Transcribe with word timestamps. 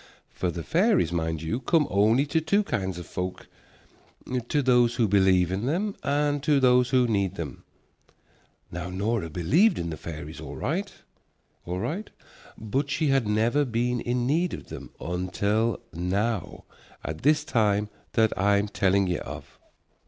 For 0.31 0.49
the 0.49 0.63
fairies, 0.63 1.11
mind 1.11 1.43
you, 1.43 1.59
come 1.59 1.85
only 1.91 2.25
to 2.25 2.41
two 2.41 2.63
kinds 2.63 2.97
of 2.97 3.05
folk, 3.05 3.45
to 4.47 4.63
those 4.63 4.95
who 4.95 5.07
believe 5.07 5.51
in 5.51 5.67
them 5.67 5.95
and 6.01 6.41
to 6.41 6.59
those 6.59 6.89
who 6.89 7.05
need 7.07 7.35
them. 7.35 7.63
Now 8.71 8.89
Nora 8.89 9.29
believed 9.29 9.77
in 9.77 9.91
the 9.91 9.97
fairies 9.97 10.41
all 10.41 10.55
right, 10.55 10.91
all 11.67 11.79
right, 11.79 12.09
but 12.57 12.89
she 12.89 13.09
had 13.09 13.27
never 13.27 13.63
been 13.63 14.01
in 14.01 14.25
need 14.25 14.55
of 14.55 14.69
them 14.69 14.89
until 14.99 15.79
now, 15.93 16.63
at 17.05 17.19
this 17.21 17.43
time 17.43 17.87
that 18.13 18.35
I'm 18.35 18.69
telling 18.69 19.05
ye 19.05 19.19
of. 19.19 19.59